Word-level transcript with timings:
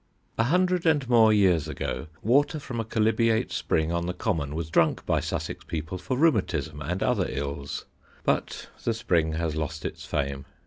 A 0.39 0.45
hundred 0.45 0.87
and 0.87 1.07
more 1.07 1.31
years 1.31 1.67
ago 1.67 2.07
water 2.23 2.59
from 2.59 2.79
a 2.79 2.83
chalybeate 2.83 3.51
spring 3.51 3.91
on 3.91 4.07
the 4.07 4.15
common 4.15 4.55
was 4.55 4.71
drunk 4.71 5.05
by 5.05 5.19
Sussex 5.19 5.63
people 5.63 5.99
for 5.99 6.17
rheumatism 6.17 6.81
and 6.81 7.03
other 7.03 7.27
ills; 7.29 7.85
but 8.23 8.69
the 8.83 8.95
spring 8.95 9.33
has 9.33 9.55
lost 9.55 9.85
its 9.85 10.03
fame. 10.03 10.45